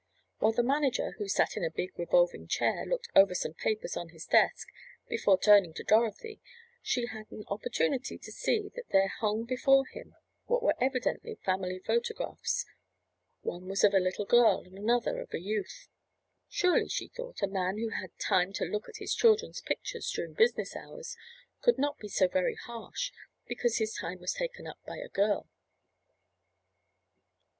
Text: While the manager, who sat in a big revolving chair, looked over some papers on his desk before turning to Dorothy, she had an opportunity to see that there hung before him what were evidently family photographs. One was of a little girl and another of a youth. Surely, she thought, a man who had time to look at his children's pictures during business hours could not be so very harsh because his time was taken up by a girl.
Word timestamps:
While 0.39 0.53
the 0.53 0.63
manager, 0.63 1.11
who 1.19 1.27
sat 1.27 1.55
in 1.55 1.63
a 1.63 1.69
big 1.69 1.91
revolving 1.99 2.47
chair, 2.47 2.87
looked 2.87 3.09
over 3.15 3.35
some 3.35 3.53
papers 3.53 3.95
on 3.95 4.09
his 4.09 4.25
desk 4.25 4.67
before 5.07 5.37
turning 5.37 5.75
to 5.75 5.83
Dorothy, 5.83 6.41
she 6.81 7.05
had 7.05 7.29
an 7.29 7.43
opportunity 7.49 8.17
to 8.17 8.31
see 8.31 8.71
that 8.73 8.89
there 8.89 9.09
hung 9.09 9.43
before 9.45 9.85
him 9.85 10.15
what 10.47 10.63
were 10.63 10.73
evidently 10.81 11.35
family 11.45 11.77
photographs. 11.77 12.65
One 13.41 13.67
was 13.67 13.83
of 13.83 13.93
a 13.93 13.99
little 13.99 14.25
girl 14.25 14.63
and 14.65 14.75
another 14.75 15.19
of 15.21 15.31
a 15.35 15.39
youth. 15.39 15.87
Surely, 16.49 16.87
she 16.89 17.07
thought, 17.09 17.43
a 17.43 17.47
man 17.47 17.77
who 17.77 17.89
had 17.89 18.17
time 18.17 18.53
to 18.53 18.65
look 18.65 18.89
at 18.89 18.97
his 18.97 19.13
children's 19.13 19.61
pictures 19.61 20.09
during 20.09 20.33
business 20.33 20.75
hours 20.75 21.15
could 21.61 21.77
not 21.77 21.99
be 21.99 22.07
so 22.07 22.27
very 22.27 22.55
harsh 22.55 23.11
because 23.47 23.77
his 23.77 23.93
time 23.93 24.19
was 24.19 24.33
taken 24.33 24.65
up 24.65 24.79
by 24.83 24.97
a 24.97 25.09
girl. 25.09 25.47